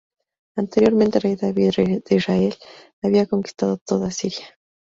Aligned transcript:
Anteriormente 0.57 1.19
el 1.19 1.21
rey 1.21 1.35
David 1.35 1.75
de 2.07 2.15
Israel 2.15 2.55
había 3.03 3.27
conquistado 3.27 3.77
toda 3.77 4.09
Siria. 4.09 4.47